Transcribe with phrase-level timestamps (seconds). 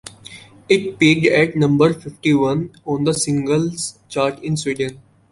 [0.67, 4.99] It peaked at number fifty-one on the singles chart in Sweden.